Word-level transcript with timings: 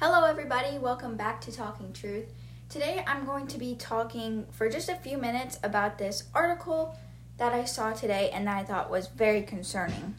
Hello, 0.00 0.22
everybody. 0.26 0.78
Welcome 0.78 1.16
back 1.16 1.40
to 1.40 1.50
Talking 1.50 1.92
Truth. 1.92 2.32
Today, 2.68 3.02
I'm 3.04 3.26
going 3.26 3.48
to 3.48 3.58
be 3.58 3.74
talking 3.74 4.46
for 4.52 4.68
just 4.68 4.88
a 4.88 4.94
few 4.94 5.18
minutes 5.18 5.58
about 5.64 5.98
this 5.98 6.22
article 6.32 6.94
that 7.36 7.52
I 7.52 7.64
saw 7.64 7.92
today 7.92 8.30
and 8.32 8.46
that 8.46 8.58
I 8.58 8.62
thought 8.62 8.92
was 8.92 9.08
very 9.08 9.42
concerning. 9.42 10.14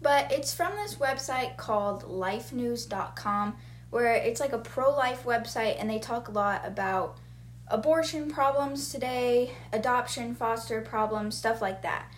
But 0.00 0.30
it's 0.30 0.54
from 0.54 0.76
this 0.76 0.94
website 0.94 1.56
called 1.56 2.04
lifenews.com, 2.04 3.56
where 3.90 4.14
it's 4.14 4.38
like 4.38 4.52
a 4.52 4.58
pro 4.58 4.94
life 4.94 5.24
website 5.24 5.80
and 5.80 5.90
they 5.90 5.98
talk 5.98 6.28
a 6.28 6.30
lot 6.30 6.62
about 6.64 7.18
abortion 7.66 8.30
problems 8.30 8.92
today, 8.92 9.50
adoption, 9.72 10.36
foster 10.36 10.80
problems, 10.82 11.36
stuff 11.36 11.60
like 11.60 11.82
that. 11.82 12.08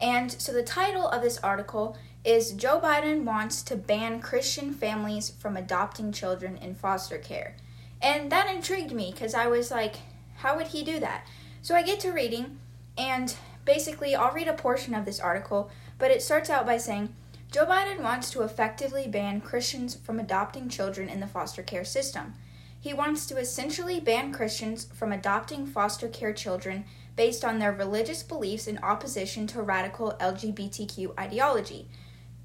And 0.00 0.30
so 0.30 0.52
the 0.52 0.62
title 0.62 1.08
of 1.08 1.22
this 1.22 1.38
article 1.38 1.96
is 2.26 2.50
Joe 2.54 2.80
Biden 2.80 3.22
wants 3.22 3.62
to 3.62 3.76
ban 3.76 4.20
Christian 4.20 4.74
families 4.74 5.30
from 5.30 5.56
adopting 5.56 6.10
children 6.10 6.56
in 6.56 6.74
foster 6.74 7.18
care. 7.18 7.54
And 8.02 8.32
that 8.32 8.52
intrigued 8.52 8.90
me 8.90 9.12
because 9.12 9.32
I 9.32 9.46
was 9.46 9.70
like, 9.70 9.96
how 10.38 10.56
would 10.56 10.66
he 10.68 10.82
do 10.82 10.98
that? 10.98 11.24
So 11.62 11.76
I 11.76 11.84
get 11.84 12.00
to 12.00 12.10
reading, 12.10 12.58
and 12.98 13.32
basically, 13.64 14.16
I'll 14.16 14.34
read 14.34 14.48
a 14.48 14.54
portion 14.54 14.92
of 14.92 15.04
this 15.04 15.20
article, 15.20 15.70
but 15.98 16.10
it 16.10 16.20
starts 16.20 16.50
out 16.50 16.66
by 16.66 16.78
saying 16.78 17.14
Joe 17.52 17.64
Biden 17.64 18.00
wants 18.00 18.30
to 18.32 18.42
effectively 18.42 19.06
ban 19.06 19.40
Christians 19.40 19.94
from 19.94 20.18
adopting 20.18 20.68
children 20.68 21.08
in 21.08 21.20
the 21.20 21.28
foster 21.28 21.62
care 21.62 21.84
system. 21.84 22.34
He 22.80 22.92
wants 22.92 23.26
to 23.26 23.38
essentially 23.38 24.00
ban 24.00 24.32
Christians 24.32 24.88
from 24.92 25.12
adopting 25.12 25.64
foster 25.64 26.08
care 26.08 26.32
children 26.32 26.86
based 27.14 27.44
on 27.44 27.60
their 27.60 27.72
religious 27.72 28.24
beliefs 28.24 28.66
in 28.66 28.78
opposition 28.82 29.46
to 29.48 29.62
radical 29.62 30.16
LGBTQ 30.20 31.18
ideology. 31.18 31.88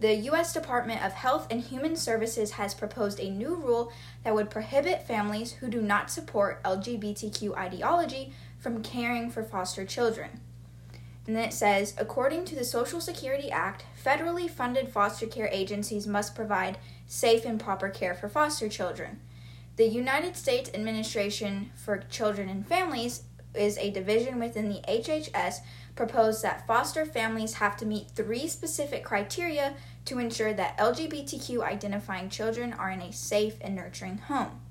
The 0.01 0.15
U.S. 0.15 0.51
Department 0.51 1.05
of 1.05 1.13
Health 1.13 1.45
and 1.51 1.61
Human 1.61 1.95
Services 1.95 2.53
has 2.53 2.73
proposed 2.73 3.19
a 3.19 3.29
new 3.29 3.53
rule 3.53 3.93
that 4.23 4.33
would 4.33 4.49
prohibit 4.49 5.05
families 5.05 5.51
who 5.51 5.69
do 5.69 5.79
not 5.79 6.09
support 6.09 6.63
LGBTQ 6.63 7.55
ideology 7.55 8.33
from 8.57 8.81
caring 8.81 9.29
for 9.29 9.43
foster 9.43 9.85
children. 9.85 10.39
And 11.27 11.35
then 11.35 11.43
it 11.43 11.53
says 11.53 11.93
according 11.99 12.45
to 12.45 12.55
the 12.55 12.63
Social 12.63 12.99
Security 12.99 13.51
Act, 13.51 13.85
federally 14.03 14.49
funded 14.49 14.89
foster 14.89 15.27
care 15.27 15.49
agencies 15.51 16.07
must 16.07 16.33
provide 16.33 16.79
safe 17.05 17.45
and 17.45 17.59
proper 17.59 17.87
care 17.87 18.15
for 18.15 18.27
foster 18.27 18.67
children. 18.67 19.19
The 19.75 19.85
United 19.85 20.35
States 20.35 20.71
Administration 20.73 21.69
for 21.75 21.99
Children 22.09 22.49
and 22.49 22.67
Families 22.67 23.21
is 23.53 23.77
a 23.77 23.91
division 23.91 24.39
within 24.39 24.69
the 24.69 24.81
HHS 24.87 25.57
proposed 25.95 26.41
that 26.41 26.65
foster 26.65 27.05
families 27.05 27.55
have 27.55 27.77
to 27.77 27.85
meet 27.85 28.09
three 28.11 28.47
specific 28.47 29.03
criteria 29.03 29.75
to 30.05 30.19
ensure 30.19 30.53
that 30.53 30.77
LGBTQ 30.77 31.61
identifying 31.61 32.29
children 32.29 32.73
are 32.73 32.89
in 32.89 33.01
a 33.01 33.13
safe 33.13 33.55
and 33.61 33.75
nurturing 33.75 34.17
home. 34.17 34.61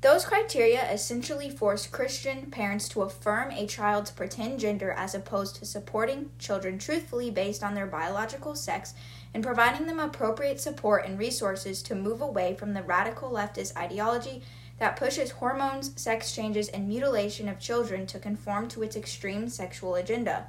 Those 0.00 0.24
criteria 0.24 0.90
essentially 0.90 1.50
force 1.50 1.86
Christian 1.86 2.50
parents 2.50 2.88
to 2.88 3.02
affirm 3.02 3.50
a 3.50 3.66
child's 3.66 4.10
pretend 4.10 4.58
gender 4.58 4.92
as 4.92 5.14
opposed 5.14 5.56
to 5.56 5.66
supporting 5.66 6.30
children 6.38 6.78
truthfully 6.78 7.30
based 7.30 7.62
on 7.62 7.74
their 7.74 7.86
biological 7.86 8.54
sex 8.54 8.94
and 9.34 9.44
providing 9.44 9.86
them 9.86 10.00
appropriate 10.00 10.58
support 10.58 11.04
and 11.04 11.18
resources 11.18 11.82
to 11.82 11.94
move 11.94 12.22
away 12.22 12.54
from 12.54 12.72
the 12.72 12.82
radical 12.82 13.30
leftist 13.30 13.76
ideology 13.76 14.42
that 14.78 14.96
pushes 14.96 15.32
hormones, 15.32 15.92
sex 16.00 16.34
changes, 16.34 16.68
and 16.68 16.88
mutilation 16.88 17.46
of 17.46 17.60
children 17.60 18.06
to 18.06 18.18
conform 18.18 18.68
to 18.68 18.82
its 18.82 18.96
extreme 18.96 19.50
sexual 19.50 19.94
agenda. 19.96 20.46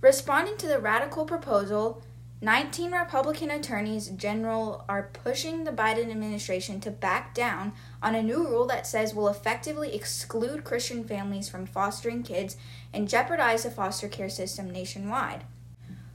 Responding 0.00 0.56
to 0.58 0.68
the 0.68 0.78
radical 0.78 1.24
proposal, 1.24 2.04
19 2.40 2.92
Republican 2.92 3.50
attorneys 3.50 4.08
general 4.08 4.84
are 4.88 5.10
pushing 5.12 5.64
the 5.64 5.70
Biden 5.70 6.10
administration 6.10 6.80
to 6.80 6.90
back 6.90 7.34
down 7.34 7.72
on 8.02 8.14
a 8.14 8.22
new 8.22 8.46
rule 8.46 8.66
that 8.66 8.86
says 8.86 9.14
will 9.14 9.28
effectively 9.28 9.94
exclude 9.94 10.64
Christian 10.64 11.04
families 11.04 11.48
from 11.48 11.64
fostering 11.64 12.22
kids 12.22 12.56
and 12.92 13.08
jeopardize 13.08 13.62
the 13.62 13.70
foster 13.70 14.08
care 14.08 14.28
system 14.28 14.70
nationwide. 14.70 15.44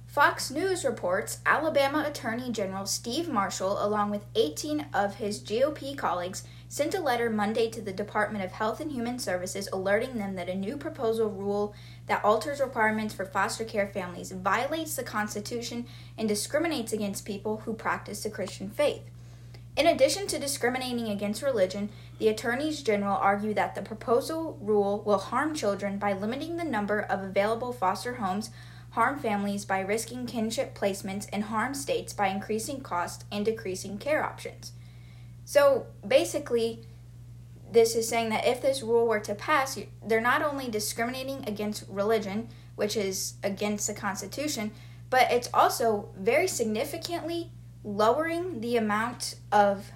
Fox 0.05 0.51
News 0.51 0.83
reports 0.83 1.39
Alabama 1.45 2.03
Attorney 2.07 2.51
General 2.51 2.85
Steve 2.85 3.29
Marshall, 3.29 3.83
along 3.83 4.09
with 4.09 4.25
18 4.35 4.87
of 4.93 5.15
his 5.15 5.39
GOP 5.39 5.97
colleagues, 5.97 6.43
sent 6.71 6.93
a 6.93 7.01
letter 7.01 7.31
Monday 7.31 7.67
to 7.67 7.81
the 7.81 7.91
Department 7.91 8.45
of 8.45 8.51
Health 8.51 8.79
and 8.79 8.91
Human 8.91 9.17
Services 9.17 9.67
alerting 9.73 10.19
them 10.19 10.35
that 10.35 10.47
a 10.47 10.55
new 10.55 10.77
proposal 10.77 11.27
rule 11.27 11.73
that 12.05 12.23
alters 12.23 12.59
requirements 12.59 13.11
for 13.11 13.25
foster 13.25 13.65
care 13.65 13.87
families 13.87 14.31
violates 14.31 14.95
the 14.95 15.03
Constitution 15.03 15.87
and 16.15 16.29
discriminates 16.29 16.93
against 16.93 17.25
people 17.25 17.63
who 17.65 17.73
practice 17.73 18.21
the 18.21 18.29
Christian 18.29 18.69
faith. 18.69 19.01
In 19.75 19.87
addition 19.87 20.27
to 20.27 20.37
discriminating 20.37 21.09
against 21.09 21.41
religion, 21.41 21.89
the 22.19 22.27
attorneys 22.27 22.83
general 22.83 23.17
argue 23.17 23.55
that 23.55 23.73
the 23.73 23.81
proposal 23.81 24.55
rule 24.61 25.01
will 25.03 25.17
harm 25.17 25.55
children 25.55 25.97
by 25.97 26.13
limiting 26.13 26.57
the 26.57 26.63
number 26.63 26.99
of 26.99 27.23
available 27.23 27.73
foster 27.73 28.15
homes, 28.15 28.51
harm 28.91 29.17
families 29.17 29.65
by 29.65 29.79
risking 29.79 30.27
kinship 30.27 30.77
placements, 30.77 31.27
and 31.33 31.45
harm 31.45 31.73
states 31.73 32.13
by 32.13 32.27
increasing 32.27 32.81
costs 32.81 33.25
and 33.31 33.43
decreasing 33.45 33.97
care 33.97 34.23
options. 34.23 34.73
So 35.49 35.87
basically, 36.07 36.85
this 37.71 37.95
is 37.95 38.07
saying 38.07 38.29
that 38.29 38.45
if 38.45 38.61
this 38.61 38.83
rule 38.83 39.07
were 39.07 39.19
to 39.21 39.33
pass, 39.33 39.79
they're 40.05 40.21
not 40.21 40.43
only 40.43 40.69
discriminating 40.69 41.43
against 41.47 41.85
religion, 41.89 42.49
which 42.75 42.95
is 42.95 43.33
against 43.41 43.87
the 43.87 43.95
Constitution, 43.95 44.69
but 45.09 45.31
it's 45.31 45.49
also 45.51 46.09
very 46.15 46.47
significantly 46.47 47.49
lowering 47.83 48.61
the 48.61 48.77
amount 48.77 49.37
of 49.51 49.89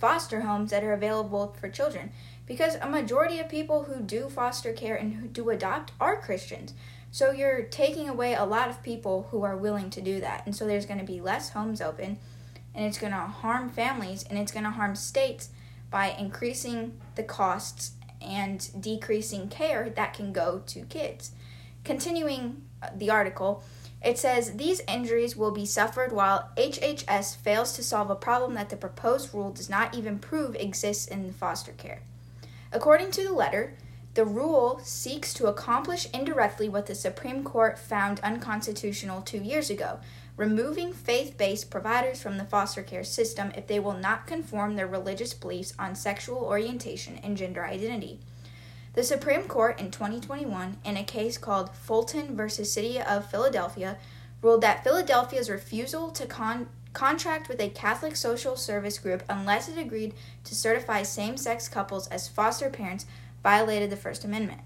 foster 0.00 0.40
homes 0.40 0.72
that 0.72 0.82
are 0.82 0.92
available 0.92 1.56
for 1.60 1.68
children. 1.68 2.10
Because 2.44 2.74
a 2.74 2.88
majority 2.88 3.38
of 3.38 3.48
people 3.48 3.84
who 3.84 4.02
do 4.02 4.28
foster 4.28 4.72
care 4.72 4.96
and 4.96 5.14
who 5.14 5.28
do 5.28 5.50
adopt 5.50 5.92
are 6.00 6.20
Christians. 6.20 6.74
So 7.12 7.30
you're 7.30 7.62
taking 7.62 8.08
away 8.08 8.34
a 8.34 8.44
lot 8.44 8.70
of 8.70 8.82
people 8.82 9.28
who 9.30 9.44
are 9.44 9.56
willing 9.56 9.88
to 9.90 10.00
do 10.00 10.18
that. 10.18 10.42
And 10.46 10.56
so 10.56 10.66
there's 10.66 10.84
going 10.84 10.98
to 10.98 11.06
be 11.06 11.20
less 11.20 11.50
homes 11.50 11.80
open 11.80 12.18
and 12.76 12.84
it's 12.84 12.98
going 12.98 13.12
to 13.12 13.18
harm 13.18 13.70
families 13.70 14.22
and 14.28 14.38
it's 14.38 14.52
going 14.52 14.64
to 14.64 14.70
harm 14.70 14.94
states 14.94 15.48
by 15.90 16.10
increasing 16.18 17.00
the 17.14 17.22
costs 17.22 17.92
and 18.20 18.70
decreasing 18.78 19.48
care 19.48 19.90
that 19.90 20.14
can 20.14 20.32
go 20.32 20.62
to 20.66 20.82
kids. 20.82 21.32
Continuing 21.84 22.62
uh, 22.82 22.88
the 22.94 23.08
article, 23.10 23.64
it 24.04 24.18
says 24.18 24.56
these 24.56 24.82
injuries 24.86 25.36
will 25.36 25.52
be 25.52 25.64
suffered 25.64 26.12
while 26.12 26.50
HHS 26.56 27.36
fails 27.36 27.72
to 27.74 27.82
solve 27.82 28.10
a 28.10 28.14
problem 28.14 28.54
that 28.54 28.68
the 28.68 28.76
proposed 28.76 29.32
rule 29.32 29.52
does 29.52 29.70
not 29.70 29.94
even 29.94 30.18
prove 30.18 30.54
exists 30.56 31.06
in 31.06 31.32
foster 31.32 31.72
care. 31.72 32.02
According 32.72 33.12
to 33.12 33.22
the 33.22 33.32
letter, 33.32 33.74
the 34.14 34.24
rule 34.24 34.80
seeks 34.82 35.32
to 35.34 35.46
accomplish 35.46 36.08
indirectly 36.12 36.68
what 36.68 36.86
the 36.86 36.94
Supreme 36.94 37.44
Court 37.44 37.78
found 37.78 38.20
unconstitutional 38.20 39.22
two 39.22 39.38
years 39.38 39.70
ago 39.70 40.00
removing 40.36 40.92
faith 40.92 41.36
based 41.38 41.70
providers 41.70 42.20
from 42.20 42.36
the 42.36 42.44
foster 42.44 42.82
care 42.82 43.04
system 43.04 43.52
if 43.56 43.66
they 43.66 43.80
will 43.80 43.94
not 43.94 44.26
conform 44.26 44.76
their 44.76 44.86
religious 44.86 45.32
beliefs 45.32 45.72
on 45.78 45.94
sexual 45.94 46.38
orientation 46.38 47.18
and 47.22 47.36
gender 47.36 47.64
identity. 47.64 48.20
The 48.94 49.02
Supreme 49.02 49.42
Court 49.42 49.78
in 49.80 49.90
2021, 49.90 50.78
in 50.84 50.96
a 50.96 51.04
case 51.04 51.36
called 51.36 51.74
Fulton 51.74 52.36
v. 52.36 52.48
City 52.48 53.00
of 53.00 53.30
Philadelphia, 53.30 53.98
ruled 54.42 54.62
that 54.62 54.84
Philadelphia's 54.84 55.50
refusal 55.50 56.10
to 56.10 56.26
con- 56.26 56.68
contract 56.92 57.48
with 57.48 57.60
a 57.60 57.68
Catholic 57.68 58.16
social 58.16 58.56
service 58.56 58.98
group 58.98 59.22
unless 59.28 59.68
it 59.68 59.76
agreed 59.76 60.14
to 60.44 60.54
certify 60.54 61.02
same 61.02 61.36
sex 61.36 61.68
couples 61.68 62.08
as 62.08 62.28
foster 62.28 62.70
parents 62.70 63.04
violated 63.42 63.90
the 63.90 63.96
First 63.96 64.24
Amendment. 64.24 64.60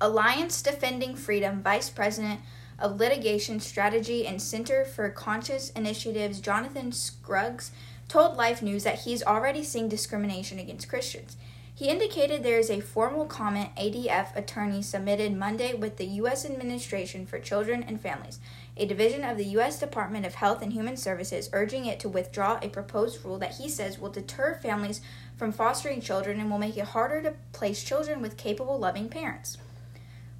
Alliance 0.00 0.60
Defending 0.60 1.14
Freedom 1.14 1.62
Vice 1.62 1.90
President 1.90 2.40
of 2.78 2.98
Litigation 2.98 3.60
Strategy 3.60 4.26
and 4.26 4.40
Center 4.40 4.84
for 4.84 5.08
Conscience 5.10 5.70
Initiatives, 5.70 6.40
Jonathan 6.40 6.92
Scruggs, 6.92 7.72
told 8.08 8.36
Life 8.36 8.62
News 8.62 8.84
that 8.84 9.00
he's 9.00 9.22
already 9.22 9.62
seeing 9.62 9.88
discrimination 9.88 10.58
against 10.58 10.88
Christians. 10.88 11.36
He 11.78 11.88
indicated 11.88 12.42
there 12.42 12.58
is 12.58 12.70
a 12.70 12.80
formal 12.80 13.24
comment 13.24 13.72
ADF 13.76 14.34
attorney 14.34 14.82
submitted 14.82 15.36
Monday 15.36 15.74
with 15.74 15.96
the 15.96 16.06
U.S. 16.06 16.44
Administration 16.44 17.24
for 17.24 17.38
Children 17.38 17.84
and 17.86 18.00
Families, 18.00 18.40
a 18.76 18.84
division 18.84 19.22
of 19.22 19.36
the 19.36 19.44
U.S. 19.44 19.78
Department 19.78 20.26
of 20.26 20.34
Health 20.34 20.60
and 20.60 20.72
Human 20.72 20.96
Services, 20.96 21.48
urging 21.52 21.86
it 21.86 22.00
to 22.00 22.08
withdraw 22.08 22.58
a 22.60 22.68
proposed 22.68 23.24
rule 23.24 23.38
that 23.38 23.58
he 23.58 23.68
says 23.68 23.96
will 23.96 24.10
deter 24.10 24.58
families 24.60 25.00
from 25.36 25.52
fostering 25.52 26.00
children 26.00 26.40
and 26.40 26.50
will 26.50 26.58
make 26.58 26.76
it 26.76 26.84
harder 26.84 27.22
to 27.22 27.34
place 27.52 27.84
children 27.84 28.20
with 28.20 28.36
capable, 28.36 28.76
loving 28.76 29.08
parents. 29.08 29.56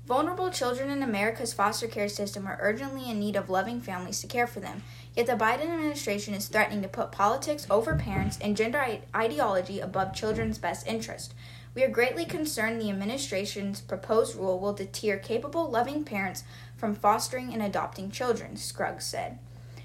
Vulnerable 0.09 0.49
children 0.49 0.89
in 0.89 1.03
America's 1.03 1.53
foster 1.53 1.87
care 1.87 2.09
system 2.09 2.47
are 2.47 2.57
urgently 2.63 3.11
in 3.11 3.21
need 3.21 3.37
of 3.37 3.51
loving 3.51 3.79
families 3.79 4.23
to 4.23 4.27
care 4.27 4.47
for 4.47 4.59
them. 4.59 4.83
Yet 5.15 5.27
the 5.27 5.35
Biden 5.35 5.65
administration 5.65 6.33
is 6.33 6.49
threatening 6.49 6.81
to 6.81 6.89
put 6.89 7.13
politics 7.13 7.67
over 7.69 7.95
parents 7.95 8.39
and 8.41 8.57
gender 8.57 8.83
ideology 9.15 9.81
above 9.81 10.15
children's 10.15 10.57
best 10.57 10.87
interest. 10.87 11.35
We 11.75 11.85
are 11.85 11.91
greatly 11.91 12.25
concerned 12.25 12.81
the 12.81 12.89
administration's 12.89 13.83
proposed 13.83 14.35
rule 14.35 14.59
will 14.59 14.73
deter 14.73 15.19
capable, 15.19 15.69
loving 15.69 16.05
parents 16.05 16.43
from 16.75 16.95
fostering 16.95 17.53
and 17.53 17.63
adopting 17.63 18.11
children, 18.11 18.57
Scruggs 18.57 19.05
said. 19.05 19.39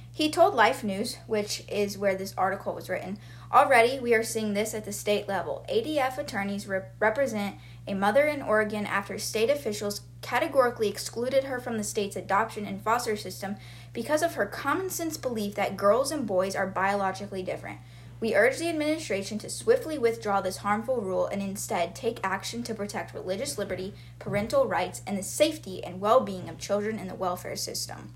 He 0.09 0.29
told 0.29 0.55
Life 0.55 0.85
News, 0.85 1.17
which 1.27 1.63
is 1.67 1.97
where 1.97 2.15
this 2.15 2.33
article 2.37 2.73
was 2.73 2.87
written, 2.87 3.17
Already, 3.51 3.99
we 3.99 4.13
are 4.13 4.23
seeing 4.23 4.53
this 4.53 4.73
at 4.73 4.85
the 4.85 4.93
state 4.93 5.27
level. 5.27 5.65
ADF 5.69 6.17
attorneys 6.17 6.65
represent 6.99 7.57
a 7.87 7.93
mother 7.93 8.25
in 8.25 8.41
Oregon 8.41 8.85
after 8.85 9.19
state 9.19 9.49
officials 9.49 10.01
categorically 10.23 10.87
excluded 10.87 11.43
her 11.43 11.59
from 11.59 11.77
the 11.77 11.83
state's 11.83 12.15
adoption 12.15 12.65
and 12.65 12.81
foster 12.81 13.15
system 13.15 13.57
because 13.93 14.23
of 14.23 14.33
her 14.33 14.47
common 14.47 14.89
sense 14.89 15.17
belief 15.17 15.53
that 15.53 15.77
girls 15.77 16.11
and 16.11 16.25
boys 16.25 16.55
are 16.55 16.65
biologically 16.65 17.43
different. 17.43 17.77
We 18.19 18.35
urge 18.35 18.57
the 18.57 18.69
administration 18.69 19.37
to 19.39 19.49
swiftly 19.49 19.97
withdraw 19.97 20.39
this 20.39 20.57
harmful 20.57 21.01
rule 21.01 21.27
and 21.27 21.41
instead 21.41 21.93
take 21.93 22.21
action 22.23 22.63
to 22.63 22.73
protect 22.73 23.13
religious 23.13 23.57
liberty, 23.57 23.93
parental 24.17 24.65
rights, 24.65 25.01
and 25.05 25.17
the 25.17 25.23
safety 25.23 25.83
and 25.83 25.99
well 25.99 26.21
being 26.21 26.47
of 26.47 26.57
children 26.57 26.97
in 26.99 27.09
the 27.09 27.15
welfare 27.15 27.57
system. 27.57 28.13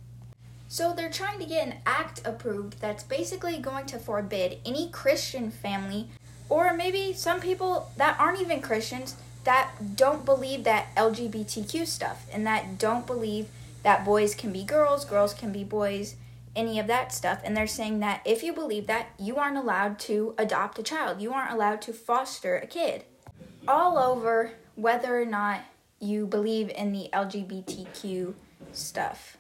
So 0.69 0.93
they're 0.93 1.09
trying 1.09 1.39
to 1.39 1.45
get 1.45 1.67
an 1.67 1.75
act 1.85 2.21
approved 2.25 2.79
that's 2.79 3.03
basically 3.03 3.57
going 3.57 3.85
to 3.87 3.99
forbid 3.99 4.59
any 4.65 4.89
Christian 4.89 5.51
family, 5.51 6.09
or 6.47 6.73
maybe 6.73 7.11
some 7.11 7.41
people 7.41 7.91
that 7.97 8.17
aren't 8.19 8.39
even 8.41 8.61
Christians, 8.61 9.17
that 9.47 9.95
don't 9.95 10.25
believe 10.25 10.65
that 10.65 10.93
LGBTQ 10.95 11.87
stuff 11.87 12.25
and 12.33 12.45
that 12.45 12.77
don't 12.77 13.07
believe 13.07 13.47
that 13.81 14.03
boys 14.03 14.35
can 14.35 14.51
be 14.51 14.65
girls, 14.65 15.05
girls 15.05 15.33
can 15.33 15.53
be 15.53 15.63
boys, 15.63 16.15
any 16.53 16.79
of 16.79 16.87
that 16.87 17.13
stuff. 17.13 17.39
And 17.45 17.55
they're 17.55 17.65
saying 17.65 17.99
that 17.99 18.21
if 18.25 18.43
you 18.43 18.51
believe 18.51 18.87
that, 18.87 19.07
you 19.17 19.37
aren't 19.37 19.55
allowed 19.55 19.99
to 19.99 20.35
adopt 20.37 20.79
a 20.79 20.83
child, 20.83 21.21
you 21.21 21.31
aren't 21.31 21.53
allowed 21.53 21.81
to 21.83 21.93
foster 21.93 22.57
a 22.57 22.67
kid. 22.67 23.05
All 23.65 23.97
over 23.97 24.51
whether 24.75 25.17
or 25.17 25.25
not 25.25 25.61
you 26.01 26.27
believe 26.27 26.69
in 26.69 26.91
the 26.91 27.09
LGBTQ 27.13 28.33
stuff. 28.73 29.37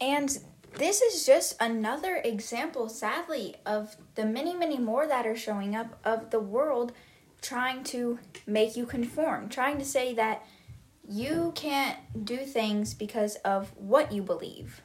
And 0.00 0.38
this 0.78 1.02
is 1.02 1.26
just 1.26 1.54
another 1.60 2.16
example, 2.24 2.88
sadly, 2.88 3.56
of 3.66 3.96
the 4.14 4.24
many, 4.24 4.54
many 4.54 4.78
more 4.78 5.06
that 5.06 5.26
are 5.26 5.36
showing 5.36 5.76
up 5.76 5.98
of 6.02 6.30
the 6.30 6.40
world 6.40 6.92
trying 7.44 7.84
to 7.84 8.18
make 8.46 8.76
you 8.76 8.86
conform, 8.86 9.48
trying 9.48 9.78
to 9.78 9.84
say 9.84 10.14
that 10.14 10.44
you 11.06 11.52
can't 11.54 11.98
do 12.24 12.38
things 12.38 12.94
because 12.94 13.36
of 13.36 13.72
what 13.76 14.10
you 14.10 14.22
believe. 14.22 14.80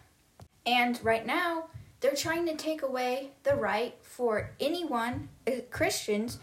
And 0.66 1.00
right 1.04 1.26
now, 1.26 1.70
they're 2.02 2.14
trying 2.14 2.46
to 2.46 2.56
take 2.56 2.82
away 2.82 3.32
the 3.44 3.56
right 3.56 3.96
for 4.02 4.52
anyone, 4.60 5.30
uh, 5.48 5.62
Christians, 5.72 6.40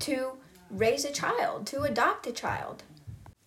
to 0.00 0.32
raise 0.70 1.04
a 1.04 1.12
child, 1.12 1.66
to 1.68 1.82
adopt 1.82 2.26
a 2.26 2.32
child. 2.32 2.82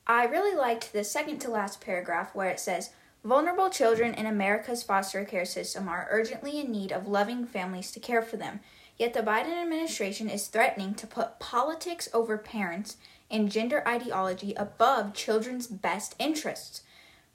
I 0.06 0.26
really 0.26 0.56
liked 0.56 0.94
the 0.94 1.04
second 1.04 1.40
to 1.40 1.52
last 1.52 1.82
paragraph 1.82 2.36
where 2.36 2.50
it 2.50 2.60
says, 2.60 2.92
Vulnerable 3.24 3.70
children 3.70 4.16
in 4.16 4.26
America's 4.26 4.82
foster 4.82 5.24
care 5.26 5.46
system 5.46 5.88
are 5.88 6.08
urgently 6.10 6.60
in 6.60 6.72
need 6.72 6.92
of 6.92 7.08
loving 7.08 7.46
families 7.46 7.92
to 7.92 8.00
care 8.00 8.24
for 8.24 8.38
them. 8.38 8.60
Yet 9.02 9.16
the 9.16 9.24
Biden 9.24 9.60
administration 9.60 10.30
is 10.30 10.46
threatening 10.46 10.94
to 10.94 11.08
put 11.08 11.40
politics 11.40 12.08
over 12.14 12.38
parents 12.38 12.98
and 13.32 13.52
gender 13.52 13.82
ideology 13.88 14.54
above 14.54 15.16
children's 15.16 15.66
best 15.66 16.14
interests. 16.20 16.84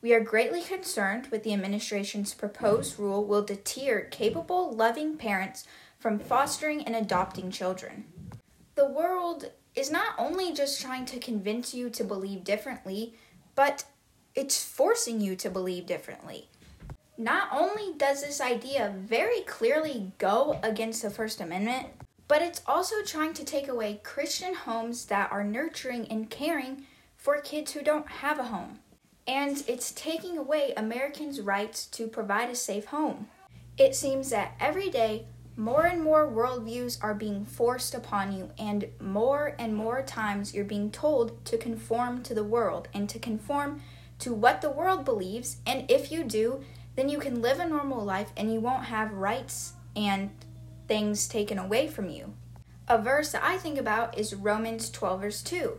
We 0.01 0.15
are 0.15 0.21
greatly 0.21 0.63
concerned 0.63 1.27
with 1.33 1.43
the 1.43 1.53
administration's 1.53 2.35
proposed 2.35 3.01
rule 3.01 3.25
will 3.25 3.43
deter 3.43 4.03
capable, 4.03 4.73
loving 4.77 5.17
parents 5.17 5.67
from 5.99 6.21
fostering 6.21 6.85
and 6.85 6.95
adopting 6.95 7.51
children. 7.51 8.05
The 8.77 8.89
world 8.89 9.51
is 9.75 9.91
not 9.91 10.15
only 10.19 10.53
just 10.53 10.81
trying 10.81 11.07
to 11.07 11.19
convince 11.19 11.75
you 11.75 11.91
to 11.91 12.05
believe 12.05 12.45
differently, 12.45 13.15
but 13.57 13.83
it's 14.37 14.63
forcing 14.63 15.21
you 15.21 15.35
to 15.35 15.51
believe 15.51 15.87
differently. 15.87 16.49
Not 17.19 17.49
only 17.51 17.95
does 17.97 18.21
this 18.21 18.43
idea 18.43 18.95
very 18.95 19.41
clearly 19.41 20.13
go 20.19 20.61
against 20.63 21.01
the 21.01 21.09
First 21.09 21.41
Amendment, 21.41 21.87
but 22.29 22.43
it's 22.43 22.61
also 22.67 22.97
trying 23.03 23.33
to 23.35 23.45
take 23.45 23.69
away 23.69 24.01
Christian 24.03 24.55
homes 24.55 25.07
that 25.07 25.33
are 25.33 25.45
nurturing 25.45 26.07
and 26.09 26.29
caring 26.29 26.83
for 27.17 27.41
kids 27.41 27.73
who 27.73 27.83
don't 27.83 28.07
have 28.07 28.39
a 28.39 28.45
home. 28.45 28.81
And 29.27 29.65
it's 29.67 29.93
taking 29.93 30.37
away 30.37 30.75
Americans' 30.77 31.41
rights 31.41 31.87
to 31.87 32.07
provide 32.07 32.51
a 32.51 32.55
safe 32.55 32.87
home. 32.87 33.29
It 33.79 33.95
seems 33.95 34.29
that 34.31 34.55
every 34.61 34.91
day, 34.91 35.27
more 35.57 35.87
and 35.87 36.03
more 36.03 36.31
worldviews 36.31 37.03
are 37.03 37.15
being 37.15 37.47
forced 37.47 37.95
upon 37.95 38.33
you, 38.33 38.51
and 38.59 38.89
more 39.01 39.55
and 39.59 39.75
more 39.75 40.03
times 40.03 40.53
you're 40.53 40.65
being 40.65 40.91
told 40.91 41.45
to 41.47 41.57
conform 41.57 42.23
to 42.25 42.35
the 42.35 42.45
world 42.45 42.89
and 42.93 43.09
to 43.09 43.19
conform 43.19 43.81
to 44.19 44.35
what 44.35 44.61
the 44.61 44.71
world 44.71 45.07
believes. 45.07 45.57
And 45.67 45.91
if 45.91 46.13
you 46.13 46.25
do, 46.25 46.63
then 46.97 47.09
you 47.09 47.19
can 47.19 47.43
live 47.43 47.61
a 47.61 47.69
normal 47.69 48.05
life 48.05 48.33
and 48.37 48.53
you 48.53 48.59
won't 48.59 48.87
have 48.87 49.13
rights 49.13 49.75
and 49.95 50.31
things 50.89 51.29
taken 51.29 51.59
away 51.59 51.87
from 51.87 52.09
you. 52.09 52.35
A 52.89 52.99
verse 52.99 53.33
that 53.33 53.45
I 53.45 53.59
think 53.59 53.79
about 53.79 54.17
is 54.17 54.35
Romans 54.35 54.91
12, 54.91 55.21
verse 55.21 55.43
2. 55.43 55.79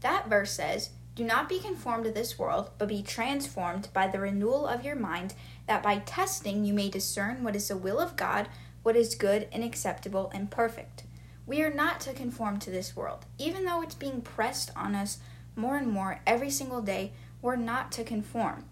That 0.00 0.28
verse 0.28 0.52
says, 0.52 0.90
Do 1.14 1.24
not 1.24 1.48
be 1.48 1.58
conformed 1.58 2.04
to 2.04 2.12
this 2.12 2.38
world, 2.38 2.70
but 2.78 2.88
be 2.88 3.02
transformed 3.02 3.88
by 3.92 4.06
the 4.06 4.20
renewal 4.20 4.66
of 4.66 4.84
your 4.84 4.96
mind, 4.96 5.34
that 5.66 5.82
by 5.82 5.98
testing 5.98 6.64
you 6.64 6.72
may 6.72 6.88
discern 6.88 7.42
what 7.42 7.56
is 7.56 7.68
the 7.68 7.76
will 7.76 7.98
of 7.98 8.16
God, 8.16 8.48
what 8.82 8.96
is 8.96 9.14
good 9.14 9.48
and 9.52 9.62
acceptable 9.62 10.30
and 10.32 10.50
perfect. 10.50 11.02
We 11.46 11.62
are 11.62 11.74
not 11.74 12.00
to 12.02 12.12
conform 12.12 12.60
to 12.60 12.70
this 12.70 12.94
world. 12.94 13.26
Even 13.36 13.64
though 13.64 13.82
it's 13.82 13.96
being 13.96 14.22
pressed 14.22 14.70
on 14.76 14.94
us 14.94 15.18
more 15.56 15.76
and 15.76 15.88
more 15.88 16.20
every 16.26 16.50
single 16.50 16.80
day, 16.80 17.12
we're 17.42 17.56
not 17.56 17.90
to 17.92 18.04
conform. 18.04 18.64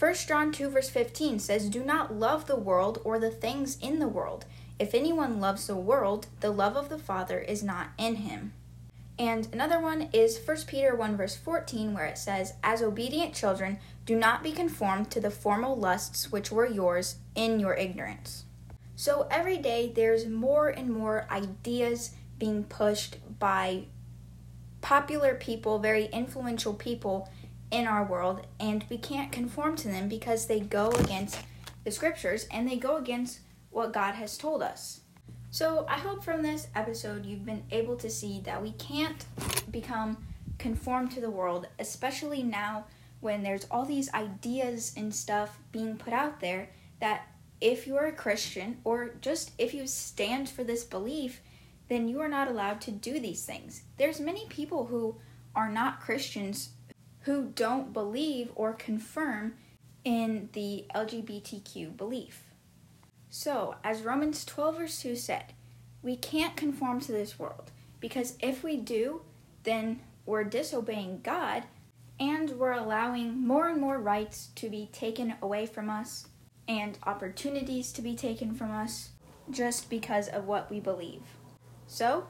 1 0.00 0.14
John 0.26 0.50
2, 0.50 0.70
verse 0.70 0.88
15 0.88 1.38
says, 1.40 1.68
Do 1.68 1.84
not 1.84 2.14
love 2.14 2.46
the 2.46 2.56
world 2.56 3.02
or 3.04 3.18
the 3.18 3.30
things 3.30 3.76
in 3.82 3.98
the 3.98 4.08
world. 4.08 4.46
If 4.78 4.94
anyone 4.94 5.40
loves 5.40 5.66
the 5.66 5.76
world, 5.76 6.26
the 6.40 6.50
love 6.50 6.74
of 6.74 6.88
the 6.88 6.96
Father 6.96 7.38
is 7.38 7.62
not 7.62 7.88
in 7.98 8.14
him. 8.14 8.54
And 9.18 9.46
another 9.52 9.78
one 9.78 10.08
is 10.14 10.40
1 10.42 10.56
Peter 10.66 10.96
1 10.96 11.18
verse 11.18 11.36
14 11.36 11.92
where 11.92 12.06
it 12.06 12.16
says, 12.16 12.54
As 12.64 12.80
obedient 12.80 13.34
children, 13.34 13.78
do 14.06 14.16
not 14.16 14.42
be 14.42 14.52
conformed 14.52 15.10
to 15.10 15.20
the 15.20 15.30
formal 15.30 15.76
lusts 15.76 16.32
which 16.32 16.50
were 16.50 16.66
yours 16.66 17.16
in 17.34 17.60
your 17.60 17.74
ignorance. 17.74 18.44
So 18.96 19.28
every 19.30 19.58
day 19.58 19.92
there's 19.94 20.26
more 20.26 20.68
and 20.68 20.88
more 20.88 21.26
ideas 21.30 22.12
being 22.38 22.64
pushed 22.64 23.18
by 23.38 23.84
popular 24.80 25.34
people, 25.34 25.78
very 25.78 26.06
influential 26.06 26.72
people 26.72 27.28
in 27.70 27.86
our 27.86 28.04
world, 28.04 28.46
and 28.58 28.84
we 28.88 28.98
can't 28.98 29.32
conform 29.32 29.76
to 29.76 29.88
them 29.88 30.08
because 30.08 30.46
they 30.46 30.60
go 30.60 30.90
against 30.90 31.38
the 31.84 31.90
scriptures 31.90 32.46
and 32.50 32.68
they 32.68 32.76
go 32.76 32.96
against 32.96 33.40
what 33.70 33.92
God 33.92 34.14
has 34.14 34.36
told 34.36 34.62
us. 34.62 35.00
So, 35.52 35.84
I 35.88 35.98
hope 35.98 36.22
from 36.22 36.42
this 36.42 36.68
episode 36.74 37.26
you've 37.26 37.44
been 37.44 37.64
able 37.70 37.96
to 37.96 38.10
see 38.10 38.40
that 38.44 38.62
we 38.62 38.72
can't 38.72 39.24
become 39.70 40.24
conformed 40.58 41.10
to 41.12 41.20
the 41.20 41.30
world, 41.30 41.66
especially 41.78 42.42
now 42.42 42.84
when 43.20 43.42
there's 43.42 43.66
all 43.70 43.84
these 43.84 44.12
ideas 44.14 44.94
and 44.96 45.14
stuff 45.14 45.58
being 45.72 45.96
put 45.96 46.12
out 46.12 46.40
there 46.40 46.70
that 47.00 47.26
if 47.60 47.86
you're 47.86 48.06
a 48.06 48.12
Christian 48.12 48.78
or 48.84 49.14
just 49.20 49.52
if 49.58 49.74
you 49.74 49.86
stand 49.86 50.48
for 50.48 50.64
this 50.64 50.84
belief, 50.84 51.40
then 51.88 52.08
you 52.08 52.20
are 52.20 52.28
not 52.28 52.48
allowed 52.48 52.80
to 52.82 52.90
do 52.90 53.18
these 53.18 53.44
things. 53.44 53.82
There's 53.98 54.20
many 54.20 54.46
people 54.48 54.86
who 54.86 55.16
are 55.54 55.68
not 55.68 56.00
Christians 56.00 56.70
who 57.22 57.52
don't 57.54 57.92
believe 57.92 58.50
or 58.54 58.72
confirm 58.72 59.54
in 60.04 60.48
the 60.52 60.86
LGBTQ 60.94 61.96
belief. 61.96 62.44
So, 63.28 63.76
as 63.84 64.02
Romans 64.02 64.44
12, 64.44 64.76
verse 64.76 65.02
2 65.02 65.16
said, 65.16 65.52
we 66.02 66.16
can't 66.16 66.56
conform 66.56 67.00
to 67.00 67.12
this 67.12 67.38
world 67.38 67.70
because 68.00 68.36
if 68.40 68.64
we 68.64 68.76
do, 68.76 69.22
then 69.64 70.00
we're 70.24 70.44
disobeying 70.44 71.20
God 71.22 71.64
and 72.18 72.50
we're 72.50 72.72
allowing 72.72 73.46
more 73.46 73.68
and 73.68 73.80
more 73.80 73.98
rights 73.98 74.48
to 74.56 74.68
be 74.68 74.88
taken 74.92 75.34
away 75.42 75.66
from 75.66 75.90
us 75.90 76.28
and 76.66 76.98
opportunities 77.04 77.92
to 77.92 78.02
be 78.02 78.14
taken 78.14 78.54
from 78.54 78.70
us 78.70 79.10
just 79.50 79.90
because 79.90 80.28
of 80.28 80.46
what 80.46 80.70
we 80.70 80.80
believe. 80.80 81.22
So, 81.86 82.26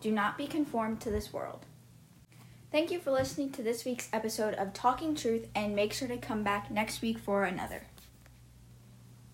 do 0.00 0.10
not 0.10 0.38
be 0.38 0.46
conformed 0.46 1.00
to 1.00 1.10
this 1.10 1.32
world. 1.32 1.65
Thank 2.72 2.90
you 2.90 2.98
for 2.98 3.12
listening 3.12 3.52
to 3.52 3.62
this 3.62 3.84
week's 3.84 4.08
episode 4.12 4.54
of 4.54 4.74
Talking 4.74 5.14
Truth, 5.14 5.46
and 5.54 5.76
make 5.76 5.92
sure 5.92 6.08
to 6.08 6.16
come 6.16 6.42
back 6.42 6.68
next 6.68 7.00
week 7.00 7.16
for 7.16 7.44
another. 7.44 7.84